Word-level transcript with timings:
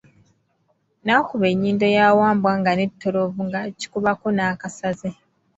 N'akuba 1.03 1.45
ennyindo 1.53 1.85
ya 1.97 2.07
Wambwa 2.17 2.51
nga 2.59 2.71
nettolovu 2.79 3.41
n'agikubako 3.51 4.27
n'akasaze. 4.31 5.09